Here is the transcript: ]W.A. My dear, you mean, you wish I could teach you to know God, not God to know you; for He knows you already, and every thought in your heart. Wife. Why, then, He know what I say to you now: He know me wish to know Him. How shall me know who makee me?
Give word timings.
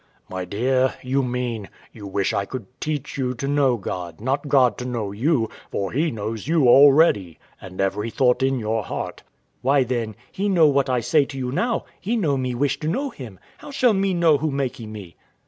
]W.A. 0.31 0.41
My 0.41 0.45
dear, 0.45 0.95
you 1.03 1.21
mean, 1.21 1.69
you 1.91 2.07
wish 2.07 2.33
I 2.33 2.43
could 2.43 2.65
teach 2.81 3.19
you 3.19 3.35
to 3.35 3.47
know 3.47 3.77
God, 3.77 4.19
not 4.19 4.47
God 4.47 4.75
to 4.79 4.85
know 4.85 5.11
you; 5.11 5.47
for 5.69 5.91
He 5.91 6.09
knows 6.09 6.47
you 6.47 6.67
already, 6.67 7.37
and 7.61 7.79
every 7.79 8.09
thought 8.09 8.41
in 8.41 8.57
your 8.57 8.81
heart. 8.83 9.21
Wife. 9.21 9.23
Why, 9.61 9.83
then, 9.83 10.15
He 10.31 10.49
know 10.49 10.65
what 10.67 10.89
I 10.89 11.01
say 11.01 11.23
to 11.25 11.37
you 11.37 11.51
now: 11.51 11.85
He 11.99 12.15
know 12.17 12.35
me 12.35 12.55
wish 12.55 12.79
to 12.79 12.87
know 12.87 13.11
Him. 13.11 13.39
How 13.59 13.69
shall 13.69 13.93
me 13.93 14.15
know 14.15 14.39
who 14.39 14.49
makee 14.49 14.87
me? 14.87 15.17